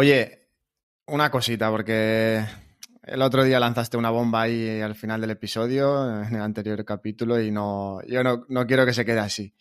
[0.00, 0.52] Oye,
[1.08, 2.44] una cosita, porque
[3.02, 7.42] el otro día lanzaste una bomba ahí al final del episodio, en el anterior capítulo,
[7.42, 9.56] y no, yo no, no quiero que se quede así.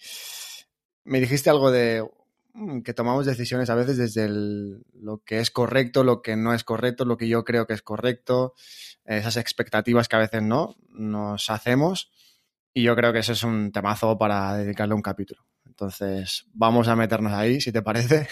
[1.05, 2.08] Me dijiste algo de
[2.54, 6.64] mm, que tomamos decisiones a veces desde lo que es correcto, lo que no es
[6.64, 8.54] correcto, lo que yo creo que es correcto,
[9.06, 12.12] esas expectativas que a veces no nos hacemos.
[12.76, 15.48] Y yo creo que eso es un temazo para dedicarle un capítulo.
[15.66, 18.28] Entonces, vamos a meternos ahí, si te parece.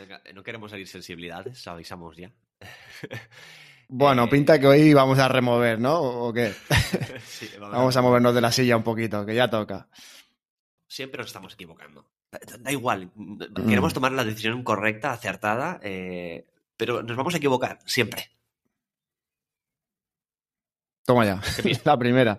[0.00, 2.32] Venga, no queremos salir sensibilidades, avisamos ya.
[3.92, 6.00] Bueno, Eh, pinta que hoy vamos a remover, ¿no?
[6.00, 6.52] ¿O qué?
[7.26, 9.88] sí, Vamos a movernos de la silla un poquito, que ya toca.
[10.86, 12.08] Siempre nos estamos equivocando.
[12.30, 13.10] Da, da igual.
[13.66, 13.94] Queremos Mm.
[13.94, 16.46] tomar la decisión correcta, acertada, eh,
[16.76, 18.30] pero nos vamos a equivocar, siempre.
[21.04, 21.80] Toma ya, bien.
[21.84, 22.38] la primera.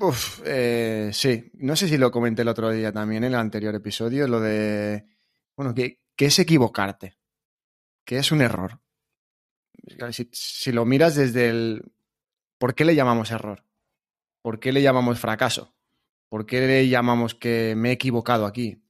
[0.00, 3.74] Uf, eh, sí, no sé si lo comenté el otro día también en el anterior
[3.74, 5.04] episodio, lo de,
[5.54, 7.16] bueno, ¿qué, qué es equivocarte?
[8.04, 8.78] ¿Qué es un error?
[10.10, 11.92] Si, si lo miras desde el...
[12.58, 13.64] ¿Por qué le llamamos error?
[14.42, 15.74] ¿Por qué le llamamos fracaso?
[16.28, 18.82] ¿Por qué le llamamos que me he equivocado aquí?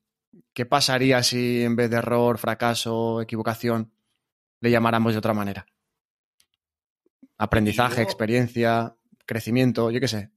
[0.53, 3.93] ¿Qué pasaría si en vez de error, fracaso, equivocación,
[4.59, 5.67] le llamáramos de otra manera?
[7.39, 10.31] Aprendizaje, luego- experiencia, crecimiento, yo qué sé.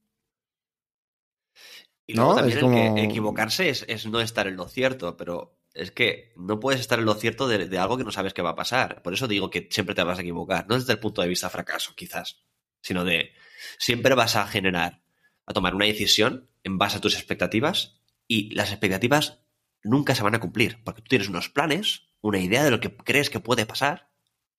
[2.06, 2.36] Y luego ¿No?
[2.36, 6.32] también Es el que equivocarse es, es no estar en lo cierto, pero es que
[6.36, 8.56] no puedes estar en lo cierto de, de algo que no sabes que va a
[8.56, 9.02] pasar.
[9.02, 11.50] Por eso digo que siempre te vas a equivocar, no desde el punto de vista
[11.50, 12.42] fracaso, quizás,
[12.80, 13.32] sino de
[13.78, 15.02] siempre vas a generar,
[15.46, 19.40] a tomar una decisión en base a tus expectativas y las expectativas
[19.82, 22.94] nunca se van a cumplir, porque tú tienes unos planes, una idea de lo que
[22.96, 24.10] crees que puede pasar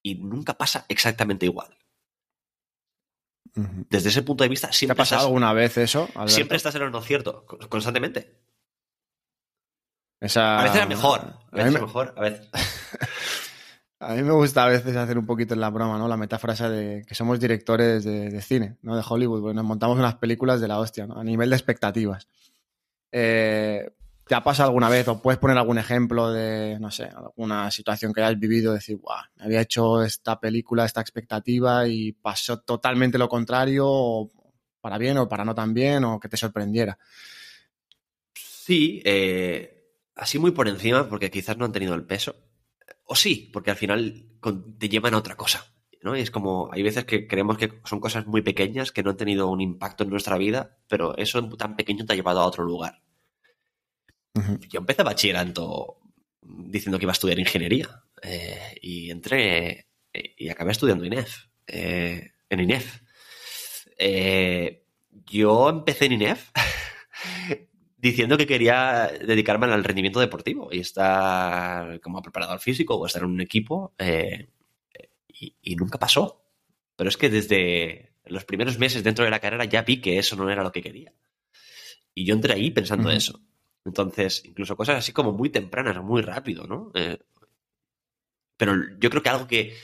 [0.03, 1.77] y nunca pasa exactamente igual.
[3.89, 6.09] Desde ese punto de vista, ¿Te ha siempre pasado estás, alguna vez eso?
[6.13, 6.29] Alberto?
[6.35, 8.44] siempre estás en lo cierto, con- constantemente.
[10.25, 12.47] Esa- A veces era mejor, a A mí, veces era mejor, a veces.
[13.99, 16.07] a mí me gusta a veces hacer un poquito en la broma, ¿no?
[16.07, 18.95] La metáfora esa de que somos directores de, de cine, ¿no?
[18.95, 21.19] De Hollywood, porque nos montamos unas películas de la hostia, ¿no?
[21.19, 22.27] A nivel de expectativas.
[23.11, 23.89] Eh,
[24.27, 28.11] ¿Te ha pasado alguna vez o puedes poner algún ejemplo de, no sé, alguna situación
[28.11, 33.19] que hayas vivido, decir, guau, me había hecho esta película, esta expectativa y pasó totalmente
[33.19, 34.31] lo contrario, o
[34.81, 36.97] para bien o para no tan bien, o que te sorprendiera?
[38.33, 39.74] Sí, eh,
[40.15, 42.35] así muy por encima, porque quizás no han tenido el peso.
[43.05, 44.25] O sí, porque al final
[44.79, 45.75] te llevan a otra cosa.
[46.01, 46.15] ¿no?
[46.15, 49.17] Y es como, hay veces que creemos que son cosas muy pequeñas que no han
[49.17, 52.63] tenido un impacto en nuestra vida, pero eso tan pequeño te ha llevado a otro
[52.63, 53.01] lugar.
[54.69, 55.97] Yo empecé bachillerato
[56.41, 62.33] diciendo que iba a estudiar ingeniería eh, y entré eh, y acabé estudiando INEF, eh,
[62.49, 63.01] en INEF.
[65.25, 66.51] Yo empecé en INEF
[68.09, 73.29] diciendo que quería dedicarme al rendimiento deportivo y estar como preparador físico o estar en
[73.29, 74.49] un equipo eh,
[75.27, 76.43] y, y nunca pasó.
[76.95, 80.35] Pero es que desde los primeros meses dentro de la carrera ya vi que eso
[80.35, 81.13] no era lo que quería.
[82.13, 83.41] Y yo entré ahí pensando eso.
[83.83, 86.91] Entonces, incluso cosas así como muy tempranas, muy rápido, ¿no?
[86.93, 87.19] Eh,
[88.57, 89.75] pero yo creo que algo que.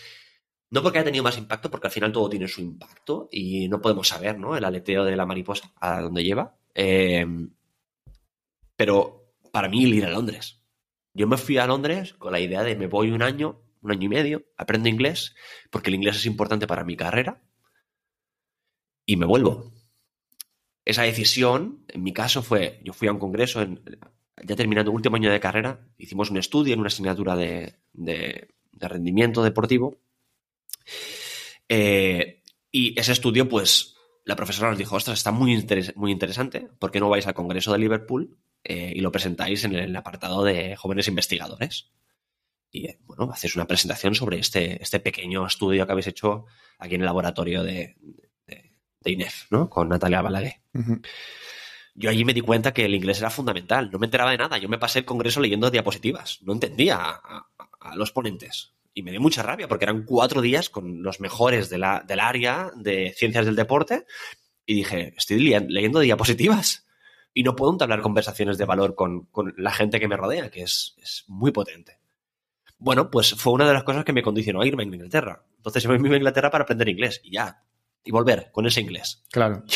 [0.70, 3.82] No porque haya tenido más impacto, porque al final todo tiene su impacto y no
[3.82, 4.56] podemos saber, ¿no?
[4.56, 6.56] El aleteo de la mariposa, a dónde lleva.
[6.74, 7.26] Eh,
[8.82, 10.60] pero para mí, el ir a Londres.
[11.14, 14.06] Yo me fui a Londres con la idea de me voy un año, un año
[14.08, 15.36] y medio, aprendo inglés,
[15.70, 17.44] porque el inglés es importante para mi carrera,
[19.06, 19.72] y me vuelvo.
[20.84, 23.64] Esa decisión, en mi caso, fue, yo fui a un congreso,
[24.44, 27.76] ya terminando el último año de carrera, hicimos un estudio en una asignatura de,
[28.80, 30.02] rendimiento deportivo,
[31.70, 35.68] eh, y ese estudio, pues, la profesora nos dijo, ostras, está muy,
[35.98, 39.76] muy interesante, ¿por qué no vais al Congreso de Liverpool eh, y lo presentáis en
[39.76, 41.92] el apartado de jóvenes investigadores?
[42.72, 46.46] Y, eh, bueno, hacéis una presentación sobre este, este pequeño estudio que habéis hecho
[46.80, 47.96] aquí en el laboratorio de,
[48.48, 49.70] de, de INEF, ¿no?
[49.70, 50.62] Con Natalia Balaguer.
[51.94, 54.58] Yo allí me di cuenta que el inglés era fundamental, no me enteraba de nada,
[54.58, 57.12] yo me pasé el congreso leyendo diapositivas, no entendía a,
[57.58, 58.74] a- a los ponentes.
[58.94, 62.20] Y me dio mucha rabia porque eran cuatro días con los mejores de la, del
[62.20, 64.06] área de ciencias del deporte
[64.66, 66.86] y dije, estoy leyendo diapositivas
[67.34, 70.64] y no puedo entablar conversaciones de valor con, con la gente que me rodea, que
[70.64, 72.00] es, es muy potente.
[72.78, 75.46] Bueno, pues fue una de las cosas que me condicionó a irme a Inglaterra.
[75.58, 77.64] Entonces yo me iba a Inglaterra para aprender inglés y ya,
[78.04, 79.24] y volver con ese inglés.
[79.32, 79.64] Claro.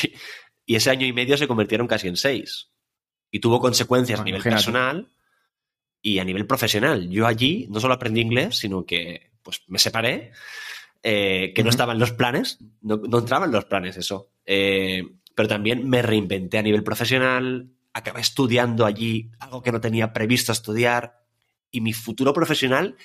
[0.68, 2.72] Y ese año y medio se convirtieron casi en seis.
[3.30, 5.12] Y tuvo consecuencias a nivel personal
[6.02, 7.08] y a nivel profesional.
[7.08, 10.32] Yo allí no solo aprendí inglés, sino que pues me separé,
[11.04, 11.74] eh, que no Ujú.
[11.76, 14.32] estaba en los planes, no, no entraba en los planes eso.
[14.44, 15.04] Eh,
[15.36, 20.52] pero también me reinventé a nivel profesional, acabé estudiando allí algo que no tenía previsto
[20.52, 21.24] estudiar
[21.72, 22.96] y mi futuro profesional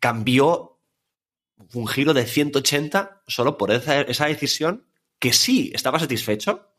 [0.00, 0.80] cambió
[1.74, 4.86] un giro de 180 solo por esa, decisión
[5.18, 6.74] que sí estaba satisfecho,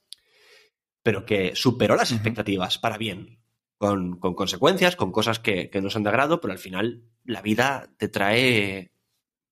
[1.02, 3.40] pero que superó las expectativas para bien,
[3.78, 7.90] con, consecuencias, con cosas que, que, no son de agrado, pero al final la vida
[7.98, 8.93] te trae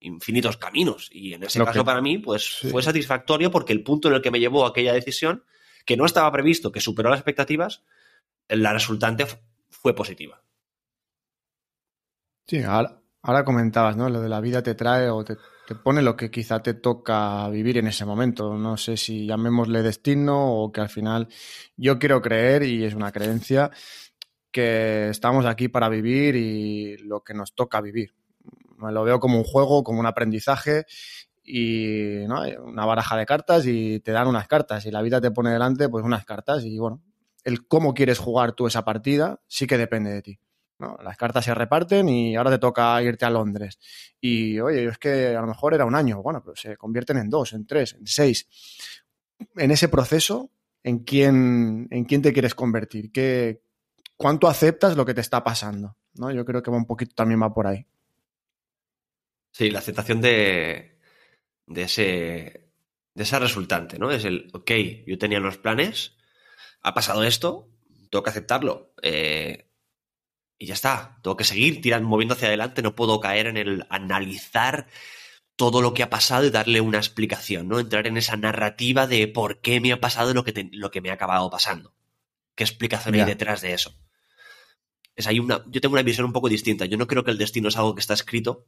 [0.01, 1.09] infinitos caminos.
[1.11, 4.31] Y en ese caso, para mí, pues fue satisfactorio porque el punto en el que
[4.31, 5.45] me llevó aquella decisión,
[5.85, 7.83] que no estaba previsto, que superó las expectativas,
[8.49, 9.25] la resultante
[9.69, 10.43] fue positiva.
[12.45, 14.09] Sí, ahora, comentabas, ¿no?
[14.09, 15.37] Lo de la vida te trae o te,
[15.67, 18.57] te, pone lo que quizá te toca vivir en ese momento.
[18.57, 21.27] No sé si llamémosle destino o que al final
[21.77, 23.71] yo quiero creer, y es una creencia,
[24.51, 28.13] que estamos aquí para vivir y lo que nos toca vivir
[28.89, 30.85] lo veo como un juego, como un aprendizaje
[31.43, 32.41] y ¿no?
[32.63, 35.89] una baraja de cartas y te dan unas cartas y la vida te pone delante
[35.89, 37.01] pues unas cartas y bueno,
[37.43, 40.39] el cómo quieres jugar tú esa partida sí que depende de ti.
[41.03, 43.77] Las cartas se reparten y ahora te toca irte a Londres.
[44.19, 47.29] Y oye, es que a lo mejor era un año, bueno, pero se convierten en
[47.29, 48.47] dos, en tres, en seis.
[49.55, 50.49] En ese proceso,
[50.83, 53.11] ¿en quién, en quién te quieres convertir?
[53.11, 53.61] ¿Qué,
[54.17, 55.97] ¿Cuánto aceptas lo que te está pasando?
[56.15, 56.31] ¿no?
[56.31, 57.85] Yo creo que va un poquito también va por ahí.
[59.51, 60.99] Sí, la aceptación de,
[61.67, 62.71] de ese
[63.13, 64.11] de esa resultante, ¿no?
[64.11, 64.71] Es el, ok,
[65.05, 66.15] yo tenía unos planes,
[66.81, 67.69] ha pasado esto,
[68.09, 68.93] tengo que aceptarlo.
[69.01, 69.67] Eh,
[70.57, 73.85] y ya está, tengo que seguir tirando, moviendo hacia adelante, no puedo caer en el
[73.89, 74.87] analizar
[75.55, 77.79] todo lo que ha pasado y darle una explicación, ¿no?
[77.79, 81.09] Entrar en esa narrativa de por qué me ha pasado lo que, lo que me
[81.09, 81.93] ha acabado pasando.
[82.55, 83.93] ¿Qué explicación hay detrás de eso?
[85.15, 86.85] Es una, yo tengo una visión un poco distinta.
[86.85, 88.67] Yo no creo que el destino es algo que está escrito,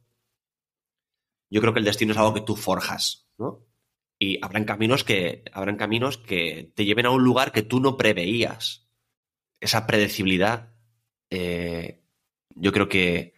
[1.50, 3.66] yo creo que el destino es algo que tú forjas, ¿no?
[4.18, 7.96] Y habrán caminos que, habrán caminos que te lleven a un lugar que tú no
[7.96, 8.88] preveías.
[9.60, 10.72] Esa predecibilidad,
[11.30, 12.02] eh,
[12.54, 13.34] yo creo que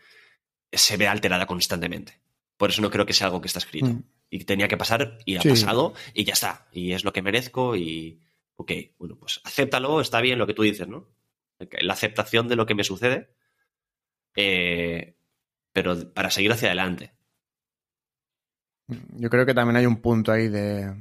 [0.72, 2.20] se ve alterada constantemente.
[2.56, 3.86] Por eso no creo que sea algo que está escrito.
[3.86, 4.04] Mm.
[4.30, 6.68] Y tenía que pasar y ha pasado y ya está.
[6.72, 8.20] Y es lo que merezco y,
[8.56, 11.08] ok, bueno, pues acéptalo, está bien lo que tú dices, ¿no?
[11.80, 13.30] La aceptación de lo que me sucede,
[14.34, 15.16] eh,
[15.72, 17.15] pero para seguir hacia adelante.
[18.88, 20.94] Yo creo que también hay un punto ahí de,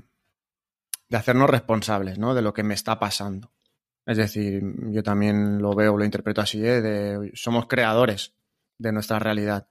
[1.09, 2.33] de hacernos responsables, ¿no?
[2.33, 3.51] De lo que me está pasando.
[4.05, 4.61] Es decir,
[4.91, 7.31] yo también lo veo, lo interpreto así, ¿eh?
[7.33, 8.35] somos creadores
[8.77, 9.67] de nuestra realidad.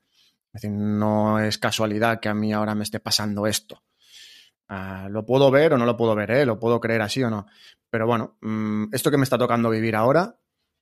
[0.52, 3.82] Es decir, no es casualidad que a mí ahora me esté pasando esto.
[4.69, 6.46] Ah, lo puedo ver o no lo puedo ver, ¿eh?
[6.46, 7.46] lo puedo creer así o no.
[7.90, 10.37] Pero bueno, mm, esto que me está tocando vivir ahora,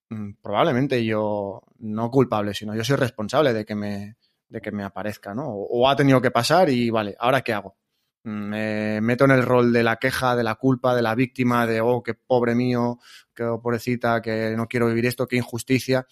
[0.09, 4.17] mm, probablemente yo, no culpable, sino yo soy responsable de que me,
[4.53, 5.49] de que me aparezca, ¿no?
[5.49, 7.77] O, ha tenido que pasar y vale, ¿ahora qué hago?
[8.25, 11.81] Me meto en el rol de la queja, de la culpa, de la víctima, de,
[11.81, 12.99] oh, qué pobre mío,
[13.35, 16.07] qué pobrecita, que no quiero vivir esto, qué injusticia.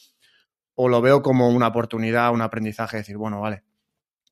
[0.75, 3.63] O lo veo como una oportunidad, un aprendizaje, decir, bueno, vale,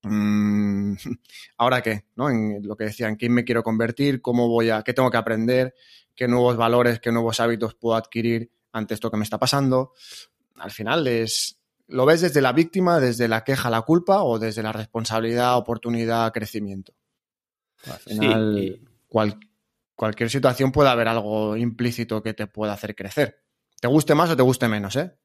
[0.03, 0.95] mm,
[1.59, 2.07] ¿ahora qué?
[2.17, 2.31] ¿no?
[2.31, 4.23] En lo que decía, ¿en quién me quiero convertir?
[4.23, 5.75] ¿Cómo voy a, qué tengo que aprender?
[6.15, 9.93] ¿Qué nuevos valores, qué nuevos hábitos puedo adquirir ante esto que me está pasando?
[10.57, 11.58] Al final es,
[11.89, 16.33] ¿Lo ves desde la víctima, desde la queja, la culpa o desde la responsabilidad, oportunidad,
[16.33, 16.93] crecimiento?
[17.87, 18.81] Al final,
[19.95, 23.43] cualquier situación puede haber algo implícito que te pueda hacer crecer.
[23.81, 25.17] Te guste más o te guste menos, ¿eh?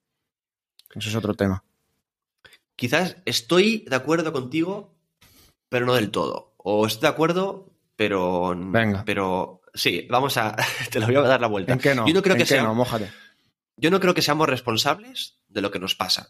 [0.95, 1.65] Eso es otro tema.
[2.77, 4.95] Quizás estoy de acuerdo contigo,
[5.67, 6.53] pero no del todo.
[6.57, 8.53] O estoy de acuerdo, pero.
[8.55, 9.03] Venga.
[9.05, 9.61] Pero.
[9.73, 10.55] Sí, vamos a.
[10.91, 11.73] Te lo voy a dar la vuelta.
[11.73, 12.07] ¿En qué no?
[12.07, 12.73] Yo no creo que no?
[12.73, 13.11] Mójate.
[13.75, 16.29] Yo no creo que seamos responsables de lo que nos pasa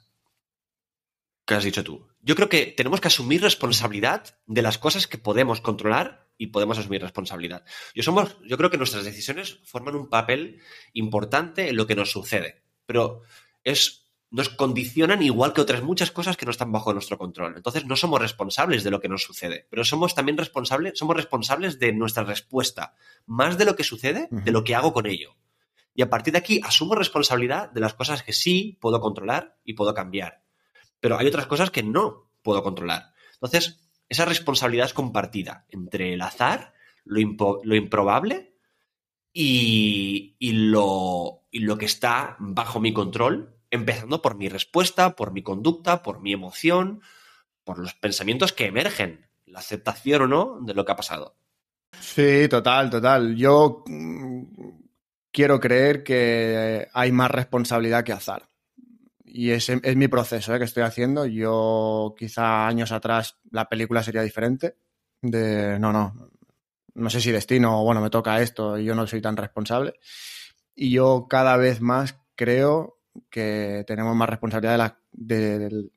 [1.45, 2.07] que has dicho tú.
[2.21, 6.77] Yo creo que tenemos que asumir responsabilidad de las cosas que podemos controlar y podemos
[6.77, 7.65] asumir responsabilidad.
[7.93, 10.61] Yo, somos, yo creo que nuestras decisiones forman un papel
[10.93, 13.21] importante en lo que nos sucede, pero
[13.63, 17.55] es, nos condicionan igual que otras muchas cosas que no están bajo nuestro control.
[17.57, 21.77] Entonces no somos responsables de lo que nos sucede, pero somos también responsables, somos responsables
[21.77, 22.95] de nuestra respuesta,
[23.25, 25.35] más de lo que sucede, de lo que hago con ello.
[25.93, 29.73] Y a partir de aquí asumo responsabilidad de las cosas que sí puedo controlar y
[29.73, 30.42] puedo cambiar
[31.03, 33.11] pero hay otras cosas que no puedo controlar.
[33.33, 37.19] Entonces, esa responsabilidad es compartida entre el azar, lo,
[37.75, 38.55] improbable
[39.33, 46.03] y, lo, lo que está bajo mi control, empezando por mi respuesta, por mi conducta,
[46.03, 47.01] por mi emoción,
[47.65, 51.35] por los pensamientos que emergen, la aceptación o no de lo que ha pasado.
[51.99, 53.35] Sí, total, total.
[53.35, 54.43] Yo mm,
[55.33, 58.52] quiero creer que hay más responsabilidad que azar
[59.35, 60.59] y es, es mi proceso ¿eh?
[60.59, 61.25] que estoy haciendo.
[61.25, 64.77] Yo quizá años atrás la película sería diferente.
[65.23, 66.29] De, no, no,
[66.93, 69.95] no sé si destino o bueno, me toca esto y yo no soy tan responsable.
[70.75, 72.99] Y yo cada vez más creo
[73.31, 75.89] que tenemos más responsabilidad de la, de,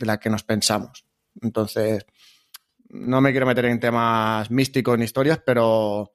[0.00, 1.06] la que nos pensamos.
[1.40, 2.04] Entonces,
[2.90, 6.12] no me quiero meter en temas místicos ni historias, pero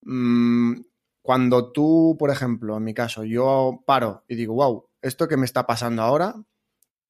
[0.00, 0.72] mmm,
[1.20, 5.44] cuando tú, por ejemplo, en mi caso, yo paro y digo, wow, esto que me
[5.44, 6.34] está pasando ahora,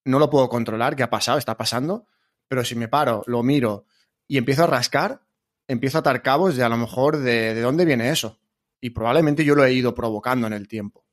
[0.05, 1.37] no lo puedo controlar, ¿qué ha pasado?
[1.37, 2.07] Está pasando,
[2.47, 3.85] pero si me paro, lo miro
[4.27, 5.21] y empiezo a rascar,
[5.67, 8.39] empiezo a atar cabos de a lo mejor de, de dónde viene eso.
[8.81, 11.05] Y probablemente yo lo he ido provocando en el tiempo.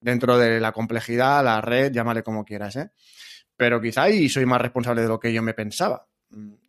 [0.00, 2.90] Dentro de la complejidad, la red, llámale como quieras, ¿eh?
[3.56, 6.06] Pero quizá ahí soy más responsable de lo que yo me pensaba.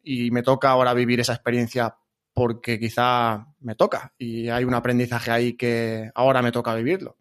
[0.01, 1.96] Y me toca ahora vivir esa experiencia
[2.34, 7.19] porque quizá me toca y hay un aprendizaje ahí que ahora me toca vivirlo.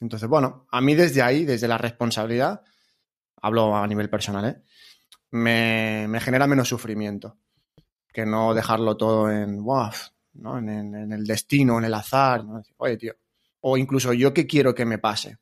[0.00, 2.62] Entonces, bueno, a mí desde ahí, desde la responsabilidad,
[3.36, 4.62] hablo a nivel personal, ¿eh?
[5.30, 7.36] me, me, genera menos sufrimiento
[8.12, 9.90] que no dejarlo todo en, wow,
[10.34, 10.58] ¿no?
[10.58, 12.44] En, el destino, en el azar.
[12.44, 12.62] ¿no?
[12.78, 13.14] Oye, tío,
[13.60, 15.38] o incluso yo qué quiero que me pase.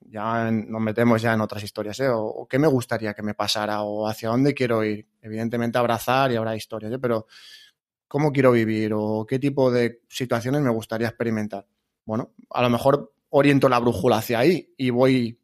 [0.00, 2.08] Ya nos metemos ya en otras historias, ¿eh?
[2.08, 5.08] O, o, qué me gustaría que me pasara, o hacia dónde quiero ir.
[5.22, 6.98] Evidentemente abrazar y habrá historias, ¿eh?
[6.98, 7.26] pero
[8.06, 11.66] cómo quiero vivir o qué tipo de situaciones me gustaría experimentar.
[12.04, 15.40] Bueno, a lo mejor oriento la brújula hacia ahí y voy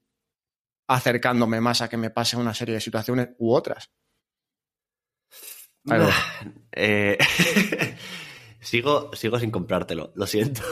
[0.87, 3.91] acercándome más a que me pase una serie de situaciones u otras.
[5.85, 6.11] Nah,
[6.73, 7.19] eh,
[8.61, 10.63] sigo, sigo sin comprártelo, lo siento.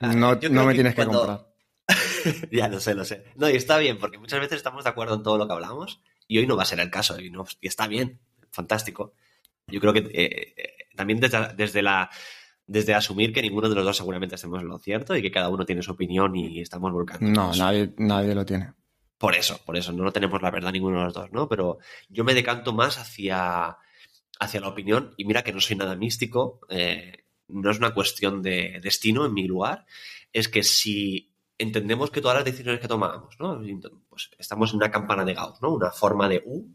[0.00, 1.18] no, no me tienes que cuando...
[1.18, 1.54] comprar.
[2.50, 3.24] ya lo sé, lo sé.
[3.36, 6.00] No, y está bien, porque muchas veces estamos de acuerdo en todo lo que hablamos
[6.26, 8.20] y hoy no va a ser el caso y, no, y está bien,
[8.50, 9.14] fantástico.
[9.66, 12.10] Yo creo que eh, eh, también desde, desde, la
[12.66, 15.48] desde asumir que ninguno de los dos seguramente estemos en lo cierto y que cada
[15.48, 17.26] uno tiene su opinión y estamos volcando.
[17.26, 18.72] No, nadie, nadie lo tiene.
[19.18, 21.48] Por eso, por eso, no tenemos la verdad ninguno de los dos, ¿no?
[21.48, 21.78] Pero
[22.08, 23.76] yo me decanto más hacia,
[24.38, 28.42] hacia la opinión y mira que no soy nada místico, eh, no es una cuestión
[28.42, 29.86] de destino en mi lugar,
[30.32, 33.60] es que si entendemos que todas las decisiones que tomamos, ¿no?
[34.08, 35.72] Pues estamos en una campana de Gauss, ¿no?
[35.72, 36.74] Una forma de U,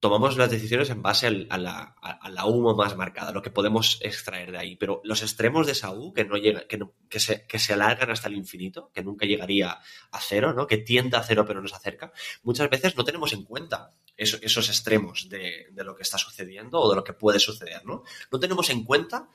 [0.00, 3.50] tomamos las decisiones en base al, a, la, a, la, humo más marcada, lo que
[3.50, 4.76] podemos extraer de ahí.
[4.76, 7.72] Pero los extremos de esa U, que, no llega, que, no, que, se, que se
[7.72, 9.70] alargan hasta el infinito, que nunca llegaría
[10.10, 10.66] a cero, ¿no?
[10.66, 12.12] que tiende a cero pero nos acerca,
[12.42, 16.80] muchas veces no tenemos en cuenta eso, esos extremos de, de, lo que está sucediendo
[16.80, 17.84] o de lo que puede suceder.
[17.84, 19.28] No, no tenemos en cuenta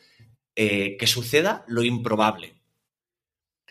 [0.56, 2.62] eh, que suceda lo improbable.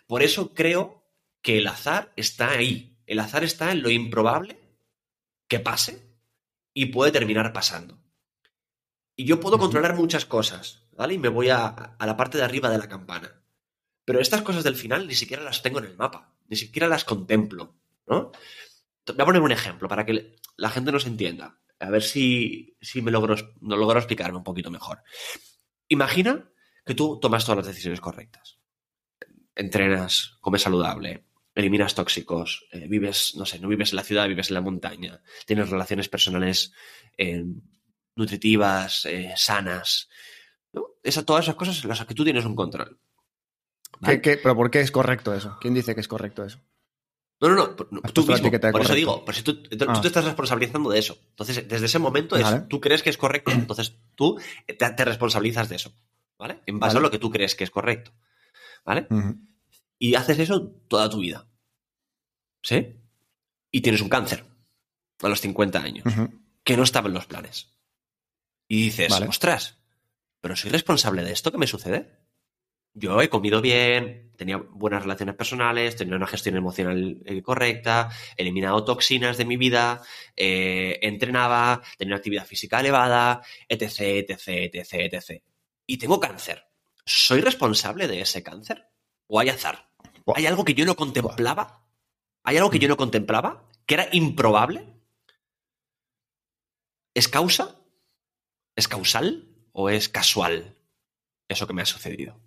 [0.06, 1.06] Por eso creo
[1.40, 2.98] que el azar está ahí.
[3.06, 4.58] El azar está en lo improbable
[5.48, 6.11] que pase
[6.74, 8.02] y puede terminar pasando.
[9.14, 11.14] Y yo puedo controlar muchas cosas, ¿vale?
[11.14, 13.42] Y me voy a, a, la parte de arriba de la campana.
[14.04, 17.04] Pero estas cosas del final ni siquiera las tengo en el mapa, ni siquiera las
[17.04, 17.76] contemplo,
[18.06, 18.32] ¿no?
[19.06, 21.60] Voy a poner un ejemplo para que la gente nos entienda.
[21.80, 25.02] A ver si, si me logro, no logro explicarme un poquito mejor.
[25.88, 26.50] Imagina
[26.84, 28.58] que tú tomas todas las decisiones correctas.
[29.54, 34.48] Entrenas, comes saludable, eliminas tóxicos, eh, vives, no sé, no vives en la ciudad, vives
[34.48, 36.72] en la montaña, tienes relaciones personales
[37.18, 37.44] eh,
[38.16, 40.08] nutritivas, eh, sanas.
[40.72, 40.86] ¿no?
[41.02, 42.98] Esa, todas esas cosas en las que tú tienes un control.
[44.00, 44.20] ¿Vale?
[44.20, 45.58] ¿Qué, qué, pero por qué es correcto eso?
[45.60, 46.58] ¿Quién dice que es correcto eso?
[47.40, 48.80] No, no, no, tú mismo, por correcto.
[48.82, 49.92] eso digo, si tú, tú, ah.
[49.94, 51.18] tú, te estás responsabilizando de eso.
[51.30, 55.68] Entonces, desde ese momento es, tú crees que es correcto, entonces tú te, te responsabilizas
[55.68, 55.92] de eso,
[56.38, 56.60] ¿vale?
[56.66, 57.04] En base vale.
[57.04, 58.12] a lo que tú crees que es correcto,
[58.84, 59.08] ¿vale?
[59.10, 59.51] Uh -huh
[60.02, 61.46] y haces eso toda tu vida.
[62.60, 62.96] ¿Sí?
[63.70, 64.44] Y tienes un cáncer
[65.22, 66.40] a los 50 años, uh -huh.
[66.64, 67.68] que no estaba en los planes.
[68.66, 69.28] Y dices, vale.
[69.28, 69.78] ostras,
[70.40, 72.18] pero soy responsable de esto que me sucede.
[72.94, 78.42] Yo he comido bien, tenía buenas relaciones personales, tenía una gestión emocional eh, correcta, he
[78.42, 80.02] eliminado toxinas de mi vida,
[80.34, 85.42] eh, entrenaba, tenía una actividad física elevada, etc, etc, etc, etc.
[85.86, 86.64] Y tengo cáncer.
[87.04, 88.88] ¿Soy responsable de ese cáncer?
[89.28, 89.91] ¿O hay azar?
[90.34, 91.86] ¿Hay algo que yo no contemplaba?
[92.44, 93.68] ¿Hay algo que yo no contemplaba?
[93.86, 94.86] ¿Que era improbable?
[97.14, 97.80] ¿Es causa?
[98.76, 99.48] ¿Es causal?
[99.72, 100.76] ¿O es casual
[101.48, 102.40] eso que me ha sucedido?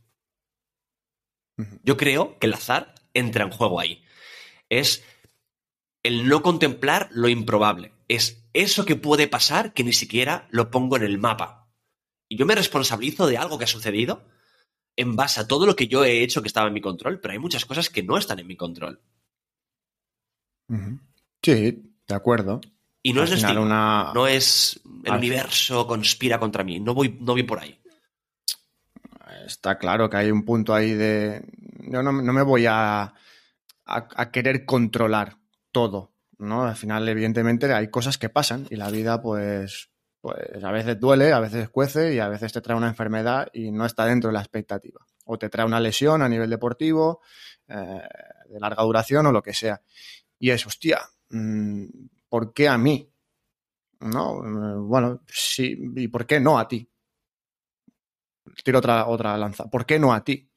[1.84, 4.04] Yo creo que el azar entra en juego ahí.
[4.70, 5.04] Es
[6.04, 7.94] el no contemplar lo improbable.
[8.08, 11.72] Es eso que puede pasar que ni siquiera lo pongo en el mapa.
[12.28, 14.28] Y yo me responsabilizo de algo que ha sucedido
[14.96, 17.34] en base a todo lo que yo he hecho que estaba en mi control, pero
[17.34, 19.02] hay muchas cosas que no están en mi control.
[21.42, 22.62] Sí, de acuerdo.
[23.04, 24.12] Y no Al es destino, una...
[24.14, 25.18] no es el Al...
[25.20, 27.80] universo conspira contra mí, no voy, no voy por ahí.
[29.46, 31.44] Está claro que hay un punto ahí de...
[31.88, 33.14] Yo no, no me voy a, a,
[33.86, 35.38] a, querer controlar
[35.72, 36.64] todo, ¿no?
[36.64, 39.92] Al final, evidentemente, hay cosas que pasan y la vida, pues,
[40.26, 43.70] pues a veces duele, a veces cuece y a veces te trae una enfermedad y
[43.70, 45.06] no está dentro de la expectativa.
[45.26, 47.22] O te trae una lesión a nivel deportivo,
[47.68, 48.02] eh,
[48.50, 49.80] de larga duración o lo que sea.
[50.40, 51.86] Y es, hostia, mmm,
[52.28, 53.08] ¿por qué a mí?
[54.00, 54.42] ¿No?
[54.82, 56.90] Bueno, sí, ¿y por qué no a ti?
[58.64, 59.70] Tiro otra, otra lanza.
[59.70, 60.50] ¿Por qué no a ti?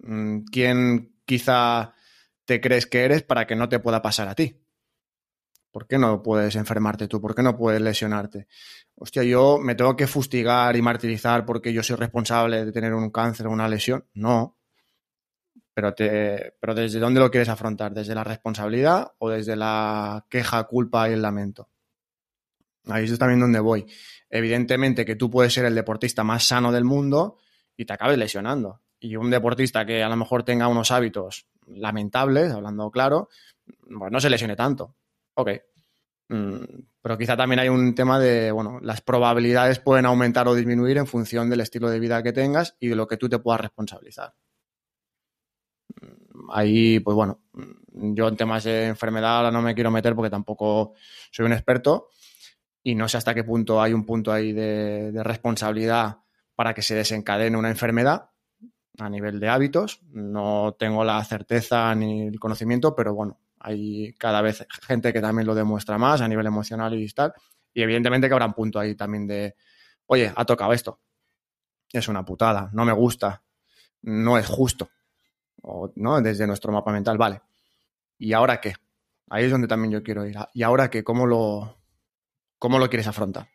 [0.00, 1.92] Mm, ¿Quién quizá
[2.46, 4.61] te crees que eres para que no te pueda pasar a ti?
[5.72, 7.20] ¿Por qué no puedes enfermarte tú?
[7.20, 8.46] ¿Por qué no puedes lesionarte?
[8.94, 13.10] Hostia, yo me tengo que fustigar y martirizar porque yo soy responsable de tener un
[13.10, 14.04] cáncer o una lesión.
[14.12, 14.58] No.
[15.72, 17.94] Pero, te, pero ¿desde dónde lo quieres afrontar?
[17.94, 21.70] ¿Desde la responsabilidad o desde la queja, culpa y el lamento?
[22.88, 23.86] Ahí es también donde voy.
[24.28, 27.38] Evidentemente que tú puedes ser el deportista más sano del mundo
[27.78, 28.82] y te acabes lesionando.
[29.00, 33.30] Y un deportista que a lo mejor tenga unos hábitos lamentables, hablando claro,
[33.98, 34.96] pues no se lesione tanto
[35.34, 35.50] ok.
[36.28, 36.64] Mm,
[37.02, 41.06] pero quizá también hay un tema de, bueno, las probabilidades pueden aumentar o disminuir en
[41.06, 44.34] función del estilo de vida que tengas y de lo que tú te puedas responsabilizar.
[46.00, 50.30] Mm, ahí, pues bueno, mm, yo en temas de enfermedad no me quiero meter porque
[50.30, 50.94] tampoco
[51.30, 52.08] soy un experto
[52.82, 56.18] y no sé hasta qué punto hay un punto ahí de, de responsabilidad
[56.54, 58.30] para que se desencadene una enfermedad
[58.98, 60.00] a nivel de hábitos.
[60.10, 65.46] No tengo la certeza ni el conocimiento, pero bueno, hay cada vez gente que también
[65.46, 67.32] lo demuestra más a nivel emocional y tal.
[67.72, 69.54] Y evidentemente que habrá un punto ahí también de,
[70.06, 71.00] oye, ha tocado esto.
[71.90, 73.42] Es una putada, no me gusta,
[74.02, 74.90] no es justo.
[75.94, 76.20] ¿no?
[76.20, 77.42] Desde nuestro mapa mental, vale.
[78.18, 78.74] ¿Y ahora qué?
[79.30, 80.36] Ahí es donde también yo quiero ir.
[80.52, 81.04] ¿Y ahora qué?
[81.04, 81.78] ¿Cómo lo,
[82.58, 83.48] cómo lo quieres afrontar?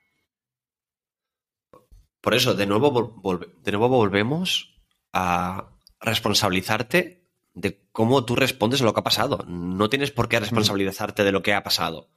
[2.22, 4.76] Por eso, de nuevo volvemos
[5.14, 9.44] a responsabilizarte de cómo tú respondes a lo que ha pasado.
[9.48, 12.12] No tienes por qué responsabilizarte de lo que ha pasado.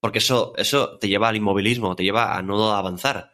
[0.00, 3.30] Porque eso, eso te lleva al inmovilismo, te lleva a no avanzar.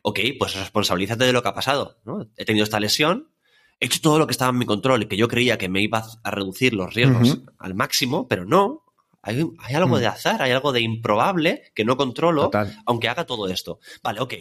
[0.00, 1.98] Ok, pues responsabilízate de lo que ha pasado.
[2.06, 2.30] ¿no?
[2.38, 3.30] He tenido esta lesión,
[3.78, 5.82] he hecho todo lo que estaba en mi control y que yo creía que me
[5.82, 8.86] iba a reducir los riesgos al máximo, pero no.
[9.20, 9.36] Hay,
[9.74, 10.00] algo mm.
[10.00, 12.50] de azar, hay algo de improbable que no controlo,
[12.86, 13.80] aunque haga todo esto.
[14.02, 14.32] Vale, ok.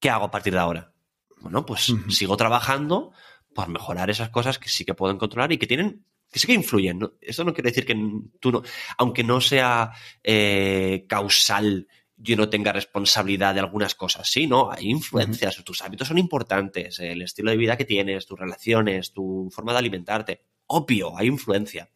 [0.00, 0.94] ¿Qué hago a partir de ahora?
[1.42, 3.12] Bueno, pues sigo trabajando
[3.54, 6.54] pues mejorar esas cosas que sí que pueden controlar y que tienen, que sí que
[6.54, 6.98] influyen.
[6.98, 7.12] ¿no?
[7.20, 7.96] Esto no quiere decir que
[8.40, 8.62] tú no,
[8.98, 11.86] aunque no sea eh, causal,
[12.16, 14.28] yo no tenga responsabilidad de algunas cosas.
[14.28, 18.38] Sí, no, hay influencias, tus hábitos son importantes, el estilo de vida que tienes, tus
[18.38, 20.42] relaciones, tu forma de alimentarte.
[20.66, 21.90] Obvio, hay influencia.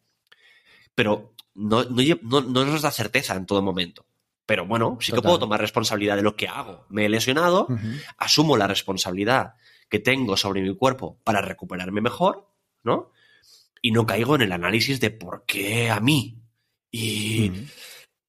[0.95, 4.05] Pero no, no, nos da certeza en todo momento.
[4.45, 6.85] Pero bueno, sí que puedo tomar responsabilidad de lo que hago.
[6.89, 7.67] Me he lesionado,
[8.17, 9.53] asumo la responsabilidad
[9.89, 12.47] que tengo sobre mi cuerpo para recuperarme mejor,
[12.83, 13.11] ¿no?
[13.81, 16.37] Y no caigo en el análisis de por qué a mí
[16.91, 17.51] y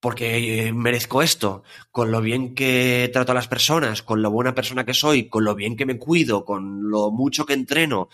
[0.00, 4.54] por qué merezco esto, con lo bien que trato a las personas, con lo buena
[4.54, 8.08] persona que soy, con lo bien que me cuido, con lo mucho que entreno.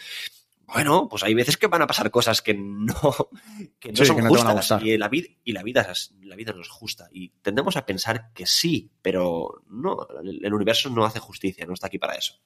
[0.66, 2.94] Bueno, pues hay veces que van a pasar cosas que no,
[3.78, 7.08] que no son justas y la, vida, y la, vida, la vida no es justa.
[7.12, 11.86] Y tendemos a pensar que sí, pero no, el universo no hace justicia, no está
[11.86, 12.40] aquí para eso.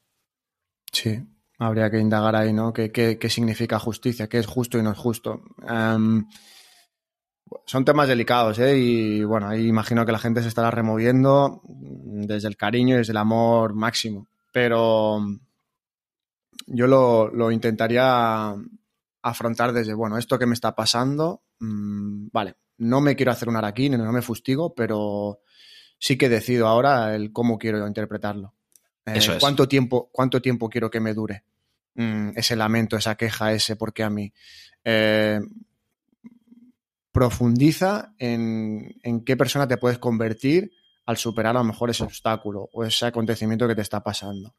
[0.92, 1.22] Sí,
[1.59, 2.72] habría que indagar ahí, ¿no?
[2.72, 4.29] ¿Qué, qué, significa justicia?
[4.29, 5.42] ¿Qué es justo y no es justo?
[5.68, 6.26] Em,
[7.66, 8.76] son temas delicados, ¿eh?
[8.79, 13.12] Y bueno, ahí imagino que la gente se estará removiendo desde el cariño y desde
[13.12, 14.26] el amor máximo.
[14.53, 15.20] Pero
[16.66, 18.55] yo lo, intentaría
[19.22, 23.57] afrontar desde, bueno, esto que me está pasando, mm, vale, no me quiero hacer un
[23.57, 25.40] araquín, no me fustigo, pero
[25.98, 28.55] sí que decido ahora el cómo quiero interpretarlo.
[29.14, 31.44] Eh, ¿cuánto, tiempo, ¿Cuánto tiempo quiero que me dure
[31.94, 34.33] mm, ese lamento, esa queja, ese por qué a mí?
[34.85, 35.40] Eh,
[37.12, 40.73] profundiza en, en, qué persona te puedes convertir
[41.07, 44.55] al superar a lo mejor ese obstáculo o ese acontecimiento que te está pasando.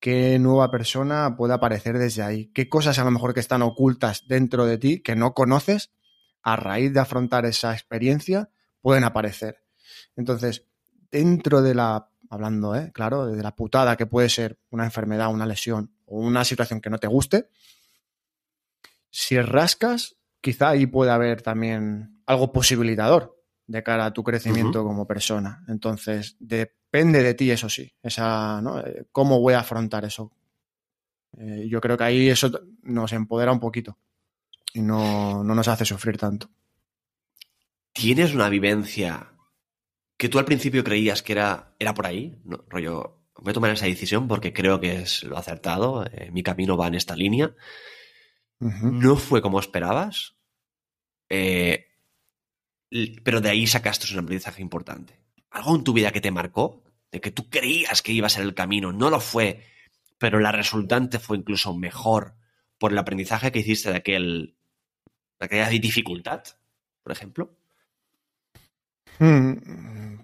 [0.00, 2.52] ¿Qué nueva persona puede aparecer desde ahí?
[2.54, 5.90] ¿Qué cosas a lo mejor que están ocultas dentro de ti que no conoces
[6.42, 8.48] a raíz de afrontar esa experiencia
[8.80, 9.64] pueden aparecer?
[10.14, 10.66] Entonces,
[11.10, 12.90] dentro de la hablando, ¿eh?
[12.92, 16.90] claro, de la putada que puede ser una enfermedad, una lesión o una situación que
[16.90, 17.48] no te guste,
[19.10, 23.36] si rascas, quizá ahí puede haber también algo posibilitador
[23.66, 25.64] de cara a tu crecimiento como persona.
[25.68, 28.80] Entonces, depende de ti, eso sí, esa, ¿no?
[28.80, 30.32] Eh, ¿Cómo voy a afrontar eso?
[31.36, 32.50] Eh, yo creo que ahí eso
[32.82, 33.98] nos empodera un poquito
[34.72, 36.50] y no, no nos hace sufrir tanto.
[37.92, 39.32] ¿Tienes una vivencia
[40.18, 43.70] que tú al principio creías que era, era por ahí, no, rollo, voy a tomar
[43.70, 47.54] esa decisión porque creo que es lo acertado, eh, mi camino va en esta línea.
[48.60, 50.34] No fue como esperabas,
[51.28, 51.86] eh,
[53.22, 55.20] pero de ahí sacaste un aprendizaje importante.
[55.50, 58.42] Algo en tu vida que te marcó, de que tú creías que iba a ser
[58.42, 59.64] el camino, no lo fue,
[60.18, 62.34] pero la resultante fue incluso mejor
[62.78, 64.56] por el aprendizaje que hiciste de, aquel,
[65.38, 66.42] de aquella dificultad,
[67.04, 67.57] por ejemplo.
[69.20, 70.18] Mm,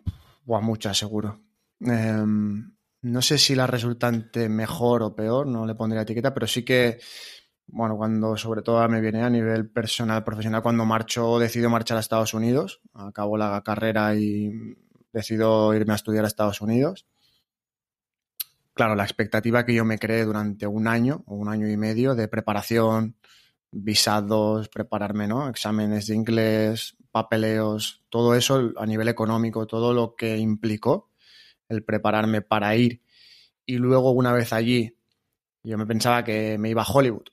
[0.47, 1.41] muchas, seguro.
[1.81, 6.65] Em, no sé si la resultante mejor o peor, no le pondría etiqueta, pero sí
[6.65, 6.99] que,
[7.67, 12.01] bueno, cuando sobre todo me viene a nivel personal, profesional, cuando marcho, decido marchar a
[12.01, 14.53] Estados Unidos, acabo la carrera y
[15.13, 17.07] decido irme a estudiar a Estados Unidos.
[18.75, 22.15] Claro, la expectativa que yo me creé durante un año o un año y medio
[22.17, 23.17] de preparación,
[23.71, 25.49] visados, prepararme, ¿no?
[25.49, 31.13] Exámenes de inglés, papeleos, todo eso a nivel económico, todo lo que implicó
[31.69, 33.03] el prepararme para ir.
[33.65, 34.99] Y luego, una vez allí,
[35.63, 37.29] yo me pensaba que me iba a Hollywood.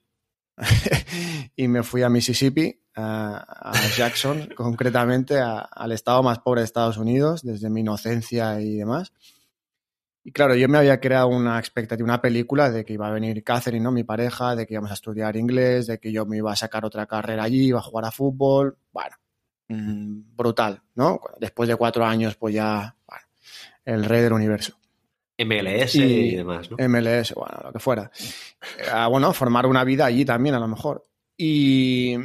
[1.56, 7.41] y me fui a Mississippi, a, Jackson, concretamente al estado más pobre de Estados Unidos,
[7.41, 9.12] desde mi inocencia y demás.
[10.24, 13.44] Y claro, yo me había creado una expectativa, una película de que iba a venir
[13.44, 13.91] Catherine, ¿no?
[13.91, 16.86] Mi pareja, de que íbamos a estudiar inglés, de que yo me iba a sacar
[16.86, 18.78] otra carrera allí, iba a jugar a fútbol.
[18.91, 19.15] Bueno,
[19.73, 21.19] mm, brutal, ¿no?
[21.39, 23.23] Después de cuatro años, pues ya, bueno,
[23.86, 24.77] el rey del universo.
[25.45, 26.77] MLS y, demás, ¿no?
[26.77, 28.12] MLS, bueno, lo que fuera.
[28.91, 31.05] Ah, bueno, formar una vida allí también, a lo mejor.
[31.38, 32.15] Y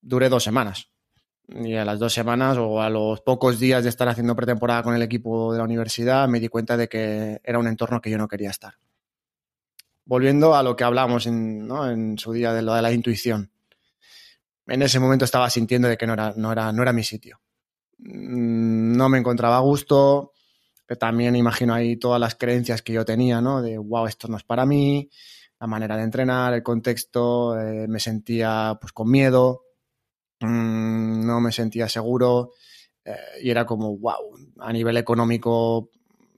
[0.00, 0.90] duré dos semanas.
[1.48, 4.94] Y a las dos semanas o a los pocos días de estar haciendo pretemporada con
[4.94, 8.16] el equipo de la universidad, me di cuenta de que era un entorno que yo
[8.16, 8.74] no quería estar.
[10.06, 11.90] Volviendo a lo que hablamos en, ¿no?
[11.90, 13.50] en su día de lo de la intuición.
[14.66, 17.40] En ese momento estaba sintiendo de que no era, no era, no era mi sitio.
[17.98, 20.32] Mm, no me encontraba a gusto,
[20.86, 23.62] pero también imagino ahí todas las creencias que yo tenía, ¿no?
[23.62, 25.10] De, wow, esto no es para mí,
[25.60, 29.64] la manera de entrenar, el contexto, eh, me sentía pues con miedo,
[30.40, 32.52] Mm, no me sentía seguro
[33.04, 35.90] eh, y era como, wow, a nivel económico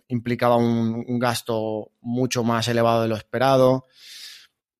[0.08, 3.86] implicaba un, gasto mucho más elevado de lo esperado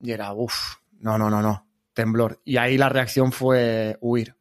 [0.01, 1.66] y era, uff, no, no, no, no,
[1.97, 2.41] temblor.
[2.45, 4.37] Y ahí la reacción fue huir.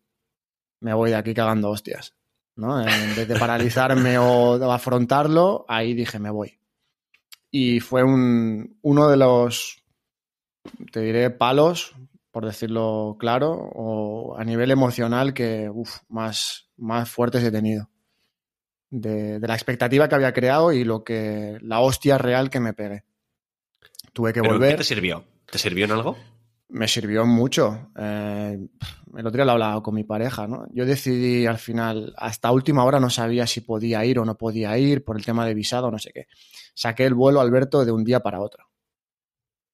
[0.81, 2.13] Me voy de aquí cagando hostias.
[2.55, 2.79] ¿no?
[2.79, 6.59] En vez de paralizarme o afrontarlo, ahí dije, me voy.
[7.49, 9.83] Y fue un, uno de los,
[10.91, 11.95] te diré, palos
[12.35, 15.71] por decirlo claro, o a nivel emocional que
[16.09, 17.89] más, más fuertes he tenido.
[18.89, 23.05] De, la expectativa que había creado y lo que la hostia real que me pegué.
[24.11, 24.71] Tuve que volver.
[24.71, 25.23] ¿Qué te sirvió?
[25.49, 26.17] ¿Te sirvió en algo?
[26.69, 27.91] Me sirvió mucho.
[27.97, 28.67] Eh,
[29.15, 30.65] el otro día lo hablaba con mi pareja, ¿no?
[30.73, 34.77] Yo decidí al final, hasta última hora no sabía si podía ir o no podía
[34.77, 36.27] ir por el tema de visado no sé qué.
[36.73, 38.65] Saqué el vuelo, Alberto, de un día para otro.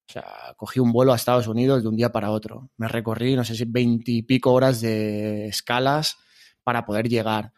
[0.08, 2.70] O sea, cogí un vuelo a Estados Unidos de un día para otro.
[2.76, 6.18] Me recorrí, no sé si veintipico horas de escalas
[6.62, 7.52] para poder llegar.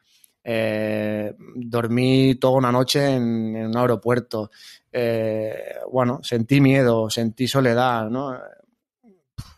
[0.45, 4.51] Eh, dormí toda una noche en, un aeropuerto.
[4.93, 8.39] Eh, bueno, sentí miedo, sentí soledad, ¿no?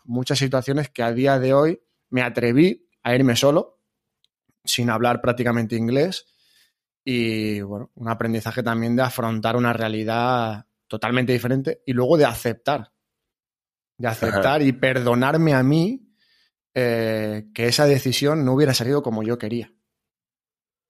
[0.05, 3.81] Muchas situaciones que a día de hoy me atreví a irme solo,
[4.63, 6.25] sin hablar prácticamente inglés.
[7.03, 12.91] Y bueno, un aprendizaje también de afrontar una realidad totalmente diferente y luego de aceptar,
[13.97, 16.07] de aceptar y perdonarme a mí
[16.73, 19.73] eh, que esa decisión no hubiera salido como yo quería.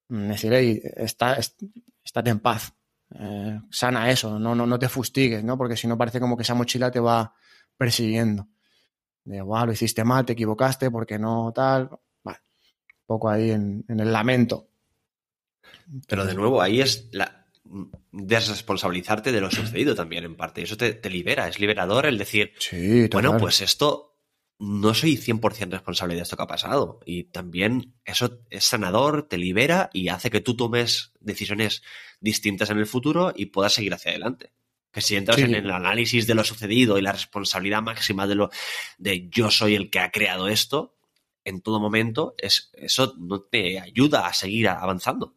[0.09, 2.73] Decir, hey, está, estate en paz,
[3.13, 5.57] eh, sana eso, no, no, no te fustigues, ¿no?
[5.57, 7.33] Porque si no parece como que esa mochila te va
[7.77, 8.47] persiguiendo.
[9.27, 11.89] De, wow, lo hiciste mal, te equivocaste, porque no tal.
[12.23, 14.67] Vale, un poco ahí en, en el lamento.
[16.07, 17.37] Pero de nuevo, ahí es la,
[18.11, 20.61] desresponsabilizarte de lo sucedido también en parte.
[20.61, 22.53] Eso te, libera, es liberador el decir,
[23.11, 24.15] bueno, pues esto
[24.59, 26.99] no soy 100% responsable de esto que ha pasado.
[27.05, 31.83] Y también eso es sanador, te libera y hace que tú tomes decisiones
[32.19, 34.51] distintas en el futuro y puedas seguir hacia adelante.
[34.97, 38.49] Que si entras en el análisis de lo sucedido y la responsabilidad máxima de lo
[38.97, 40.95] de yo soy el que ha creado esto,
[41.45, 45.35] en todo momento, es, eso no te ayuda a seguir avanzando.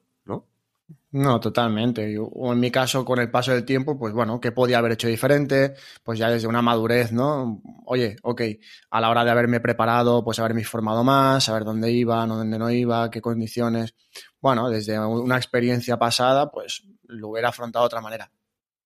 [1.13, 2.17] No, totalmente.
[2.19, 5.09] O en mi caso, con el paso del tiempo, pues bueno, ¿qué podía haber hecho
[5.09, 5.75] diferente?
[6.03, 7.61] Pues ya desde una madurez, ¿no?
[7.85, 8.43] Oye, ok,
[8.91, 12.59] a la hora de haberme preparado, pues haberme informado más, saber dónde iba, no dónde
[12.59, 13.95] no iba, qué condiciones.
[14.41, 18.31] Bueno, desde una experiencia pasada, pues lo hubiera afrontado de otra manera.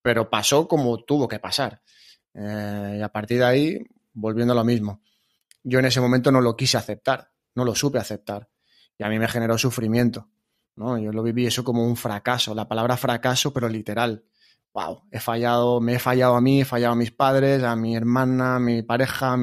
[0.05, 1.81] Pero pasó como tuvo que pasar.
[2.33, 3.79] Eh, y a partir de ahí,
[4.13, 5.01] volviendo a lo mismo.
[5.63, 8.47] Yo en ese momento no lo quise aceptar, no lo supe aceptar.
[8.97, 10.29] Y a mí me generó sufrimiento
[10.75, 10.97] ¿no?
[10.97, 14.23] Yo lo viví eso como un fracaso, la palabra fracaso, pero literal.
[14.73, 17.95] Wow, he fallado, me he fallado a mí, he fallado a mis padres, a mi
[17.95, 19.37] hermana, a mi pareja,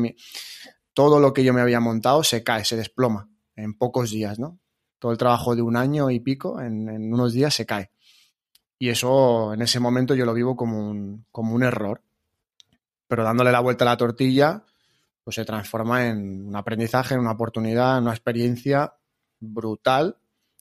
[0.92, 4.59] todo lo que yo me había montado se cae, se desploma en pocos días, ¿no?
[4.98, 7.90] Todo el trabajo de un año y pico, en, unos días se cae.
[8.83, 12.03] Y eso en ese momento yo lo vivo como un, como un error.
[13.07, 14.64] Pero dándole la vuelta a la tortilla,
[15.23, 18.95] pues se transforma en un aprendizaje, en una oportunidad, en una experiencia
[19.38, 20.16] brutal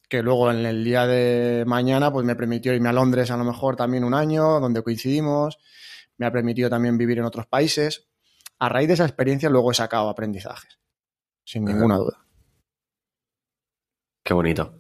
[0.07, 3.43] que luego en el día de mañana pues me permitió irme a Londres a lo
[3.43, 5.57] mejor también un año, donde coincidimos,
[6.17, 8.07] me ha permitido también vivir en otros países.
[8.59, 10.77] A raíz de esa experiencia luego he sacado aprendizajes,
[11.43, 12.23] sin ninguna duda.
[14.23, 14.79] Qué bonito.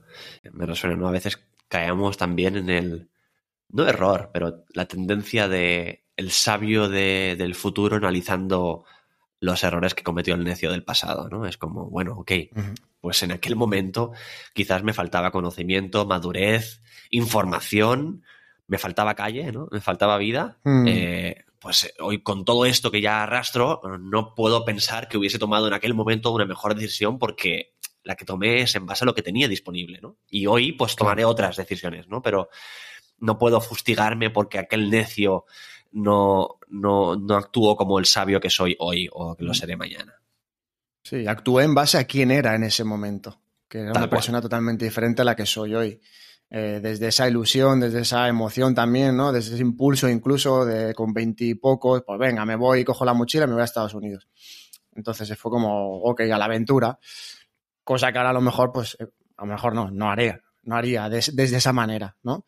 [0.51, 1.07] Me resuena, ¿no?
[1.07, 3.11] A veces caemos también en el,
[3.73, 8.85] no error, pero la tendencia de el sabio de, del futuro analizando
[9.39, 11.47] los errores que cometió el necio del pasado, ¿no?
[11.47, 12.31] Es como, bueno, ok,
[13.01, 14.11] pues en aquel momento
[14.53, 18.23] quizás me faltaba conocimiento, madurez, información,
[18.67, 19.67] me faltaba calle, ¿no?
[19.71, 20.59] Me faltaba vida.
[20.63, 20.87] Mm.
[20.87, 25.67] Eh, pues hoy con todo esto que ya arrastro, no puedo pensar que hubiese tomado
[25.67, 29.13] en aquel momento una mejor decisión porque la que tomé es en base a lo
[29.13, 30.17] que tenía disponible, ¿no?
[30.27, 32.21] Y hoy pues tomaré otras decisiones, ¿no?
[32.21, 32.49] Pero
[33.21, 35.45] no puedo fustigarme porque aquel necio
[35.91, 40.21] no, no, no actuó como el sabio que soy hoy o que lo seré mañana.
[41.03, 44.85] Sí, actué en base a quién era en ese momento, que era una persona totalmente
[44.85, 46.01] diferente a la que soy hoy.
[46.53, 49.31] Eh, desde esa ilusión, desde esa emoción también, ¿no?
[49.31, 53.47] Desde ese impulso incluso de con veintipocos, pues venga, me voy, cojo la mochila y
[53.47, 54.27] me voy a Estados Unidos.
[54.93, 56.99] Entonces fue como, ok, a la aventura
[57.83, 59.07] cosa que ahora a lo mejor, pues, eh,
[59.37, 62.45] a lo mejor no, no haría, no haría desde esa manera, ¿no?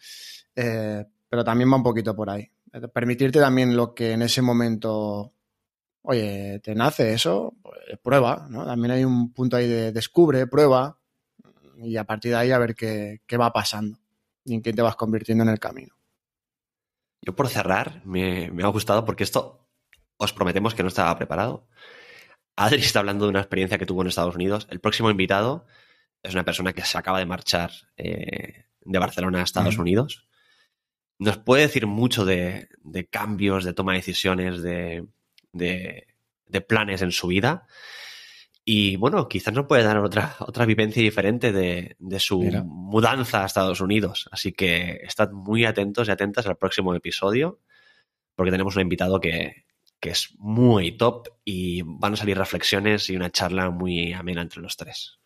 [0.56, 2.50] Eh, pero también va un poquito por ahí.
[2.94, 5.34] Permitirte también lo que en ese momento,
[6.02, 8.66] oye, te nace eso, pues, prueba, ¿no?
[8.66, 10.98] También hay un punto ahí de descubre, prueba,
[11.78, 14.00] y a partir de ahí a ver qué, qué va pasando
[14.46, 15.96] y en qué te vas convirtiendo en el camino.
[17.22, 19.68] Yo por cerrar, me, me ha gustado porque esto
[20.18, 21.68] os prometemos que no estaba preparado.
[22.56, 24.68] Adri está hablando de una experiencia que tuvo en Estados Unidos.
[24.70, 25.66] El próximo invitado
[26.22, 30.28] es una persona que se acaba de marchar eh, de Barcelona a Estados Unidos.
[31.24, 32.68] Nos puede decir mucho de,
[33.10, 35.08] cambios, de toma de decisiones, de,
[36.68, 37.66] planes en su vida.
[38.66, 43.80] Y bueno, quizás nos puede dar otra, otra vivencia diferente de, su mudanza a Estados
[43.80, 44.28] Unidos.
[44.32, 47.62] Así que estad muy atentos y atentas al próximo episodio,
[48.36, 49.64] porque tenemos un invitado que,
[50.02, 54.62] que es muy top y van a salir reflexiones y una charla muy amena entre
[54.62, 55.20] los tres.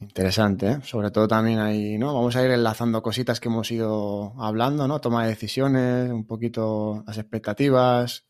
[0.00, 0.78] Interesante, ¿eh?
[0.84, 2.14] sobre todo también ahí, ¿no?
[2.14, 5.00] Vamos a ir enlazando cositas que hemos ido hablando, ¿no?
[5.00, 8.26] Toma de decisiones, un poquito las expectativas.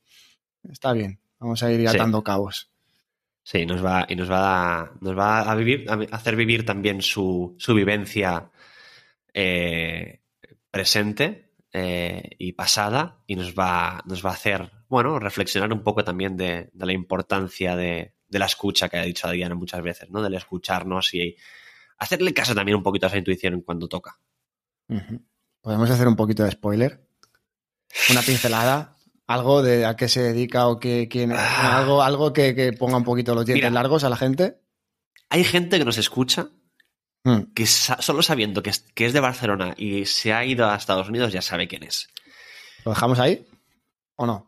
[0.63, 2.71] Está bien, vamos a ir atando cabos.
[3.43, 7.03] Sí, nos va, y nos va a, nos va a, vivir, a hacer vivir también
[7.03, 8.51] su, su vivencia
[9.35, 10.21] eh,
[10.71, 16.03] presente eh, y pasada y nos va, nos va a hacer bueno, reflexionar un poco
[16.03, 20.23] también de, la importancia de, la escucha que ha dicho Adriana muchas veces, ¿no?
[20.23, 21.37] Del escucharnos y
[21.99, 24.19] hacerle caso también un poquito a esa intuición cuando toca.
[25.61, 27.07] ¿Podemos hacer un poquito de spoiler?
[28.11, 31.79] Una pincelada, algo de a qué se dedica o qué, quién, ah.
[31.79, 34.61] algo, algo que, ponga un poquito los dientes largos a la gente.
[35.31, 36.51] Hay gente que nos escucha
[37.25, 37.53] mm.
[37.55, 41.33] que solo sabiendo que que es de Barcelona y se ha ido a Estados Unidos
[41.33, 42.09] ya sabe quién es.
[42.85, 43.47] ¿Lo dejamos ahí?
[44.17, 44.48] ¿O no?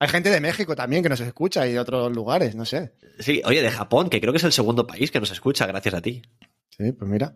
[0.00, 2.92] Hay gente de México también que nos escucha y de otros lugares, no sé.
[3.18, 5.94] Sí, oye, de Japón, que creo que es el segundo país que nos escucha, gracias
[5.94, 6.22] a ti.
[6.70, 7.34] Sí, pues mira.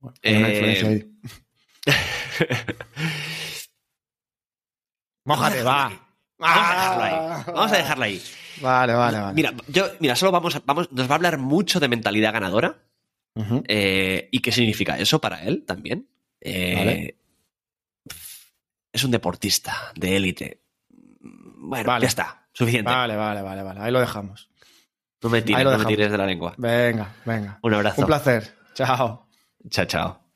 [0.00, 1.06] una influencia ahí.
[5.24, 6.08] Mójate, va.
[6.38, 7.44] Vamos a dejarlo ahí.
[7.46, 8.22] Vamos a dejarlo ahí.
[8.62, 9.34] Vale, vale, vale.
[9.34, 12.84] Mira, yo, mira, solo vamos, vamos, nos va a hablar mucho de mentalidad ganadora.
[13.68, 16.08] Eh, ¿Y qué significa eso para él también?
[16.40, 17.18] Eh,
[18.92, 20.62] es un deportista de élite
[21.68, 22.46] bueno, ya está.
[22.52, 22.90] Suficiente.
[22.90, 23.80] Vale, vale, vale, vale.
[23.80, 24.50] Ahí lo dejamos.
[25.22, 26.54] No me tires, no me tires de la lengua.
[26.56, 27.58] Venga, venga.
[27.62, 28.02] Un abrazo.
[28.02, 28.56] Un placer.
[28.74, 29.28] Chao.
[29.70, 30.27] Chao, chao.